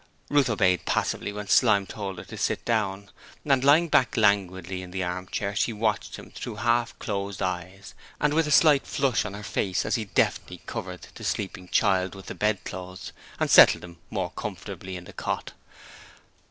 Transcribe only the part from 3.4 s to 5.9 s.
and, lying back languidly in the armchair, she